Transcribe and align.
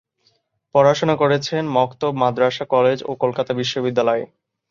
পড়াশোনা 0.75 1.15
করেছেন 1.15 1.63
মক্তব, 1.77 2.11
মাদ্রাসা, 2.21 2.65
কলেজ 2.73 2.99
ও 3.03 3.11
কলকাতা 3.23 3.51
বিশ্ববিদ্যালয়ে। 3.53 4.23